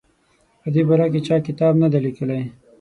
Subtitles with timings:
[0.61, 2.41] په دې باره کې چا کتاب نه دی لیکلی.